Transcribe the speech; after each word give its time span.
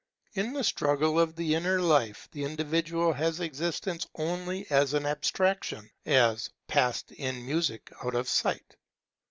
In 0.33 0.53
the 0.53 0.63
struggle 0.63 1.19
of 1.19 1.35
the 1.35 1.53
inner 1.53 1.79
life 1.79 2.27
the 2.31 2.43
individual 2.43 3.13
had 3.13 3.39
existence 3.39 4.07
only 4.15 4.65
as 4.71 4.95
an 4.95 5.05
abstraction, 5.05 5.91
as 6.07 6.49
"passed 6.67 7.11
in 7.11 7.45
music 7.45 7.91
out 8.03 8.15
of 8.15 8.27
sight." 8.27 8.77